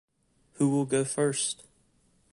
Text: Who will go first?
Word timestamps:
Who 0.53 0.69
will 0.71 0.85
go 0.85 1.05
first? 1.05 1.61